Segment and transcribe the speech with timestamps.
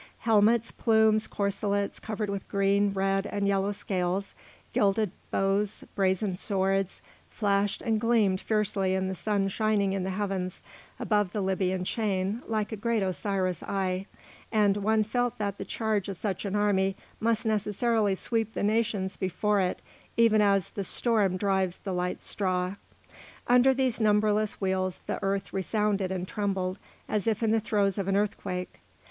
[0.21, 4.33] Helmets, plumes, corselets covered with green, red, and yellow scales,
[4.73, 10.63] gilded bows, brazen swords, flashed and gleamed fiercely in the sun shining in the heavens
[10.99, 14.07] above the Libyan chain like a great Osiris eye,
[14.51, 19.15] and one felt that the charge of such an army must necessarily sweep the nations
[19.17, 19.83] before it
[20.17, 22.73] even as the storm drives the light straw.
[23.45, 28.07] Under these numberless wheels the earth resounded and trembled as if in the throes of
[28.07, 28.79] an earthquake.